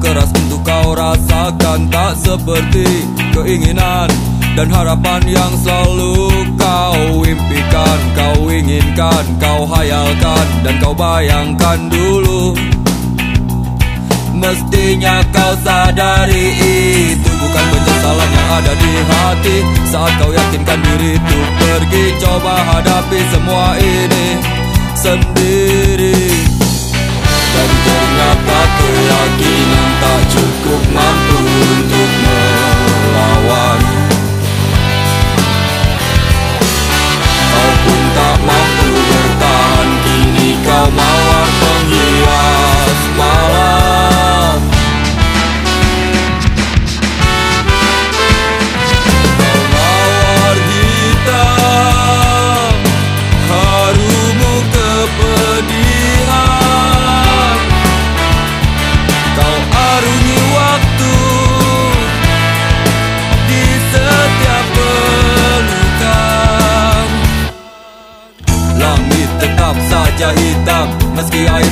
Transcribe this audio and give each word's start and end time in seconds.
keras 0.00 0.28
untuk 0.44 0.60
kau 0.60 0.92
rasakan. 0.92 1.88
Tak 1.88 2.12
seperti 2.20 2.86
keinginan 3.32 4.08
dan 4.58 4.68
harapan 4.68 5.24
yang 5.24 5.52
selalu 5.64 6.28
kau 6.60 7.24
impikan. 7.24 7.98
Kau 8.12 8.38
inginkan, 8.52 9.24
kau 9.40 9.64
hayalkan 9.64 10.46
dan 10.66 10.74
kau 10.82 10.92
bayangkan 10.92 11.88
dulu. 11.88 12.52
Mestinya 14.36 15.20
kau 15.32 15.52
sadari 15.64 16.46
itu 16.56 17.30
bukan 17.40 17.64
penyesalan 17.72 18.30
yang 18.32 18.48
ada 18.60 18.72
di 18.76 18.92
hati. 19.08 19.56
Saat 19.88 20.12
kau 20.20 20.30
yakinkan 20.32 20.78
diri 20.84 21.16
itu 21.16 21.38
pergi 21.56 22.04
Coba 22.20 22.54
hadapi 22.68 23.20
semua 23.32 23.74
ini 23.80 24.26
sendiri 24.94 26.29
ternyata 28.20 28.60
keyakinan 28.76 29.88
tak 29.96 30.20
cukup 30.28 30.82
mampu 30.92 31.29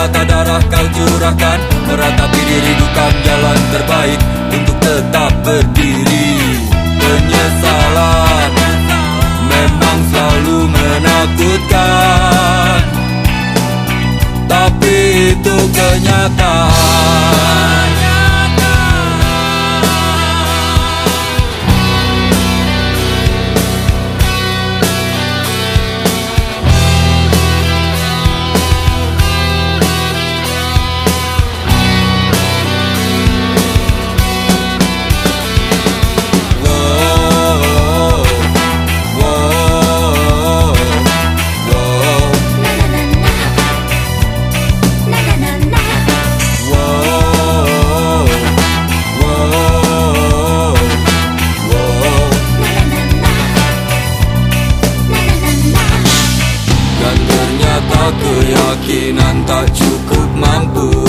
mata 0.00 0.24
darah 0.24 0.64
kau 0.72 0.86
curahkan. 0.96 1.60
Meratapi 1.84 2.40
diri 2.48 2.72
bukan 2.80 3.12
jalan 3.20 3.58
terbaik. 3.68 4.16
Untuk 4.50 4.76
tetap 4.80 5.32
berdiri. 5.44 6.40
Penyesalan 7.00 8.50
Memang 9.50 10.00
selalu 10.08 10.58
menakutkan. 10.72 12.00
Tapi 14.48 14.96
itu 15.36 15.56
kenyataan 15.70 16.69
keyakinan 58.90 59.46
tak 59.46 59.70
cukup 59.70 60.28
mampu 60.34 60.99